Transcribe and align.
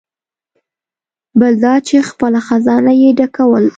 بل 1.39 1.53
دا 1.65 1.73
چې 1.87 1.95
خپله 2.09 2.39
خزانه 2.47 2.91
یې 3.01 3.09
ډکول. 3.19 3.65